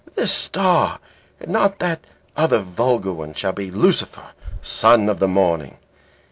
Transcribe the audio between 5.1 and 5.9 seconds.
the morning.'